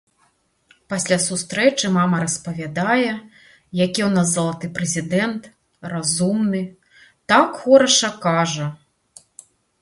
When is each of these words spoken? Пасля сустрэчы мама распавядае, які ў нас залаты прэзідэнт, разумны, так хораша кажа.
Пасля 0.91 1.17
сустрэчы 1.25 1.91
мама 1.97 2.21
распавядае, 2.23 3.11
які 3.81 4.01
ў 4.05 4.07
нас 4.15 4.31
залаты 4.37 4.71
прэзідэнт, 4.79 5.43
разумны, 5.93 6.63
так 7.35 7.61
хораша 7.61 8.11
кажа. 8.27 8.67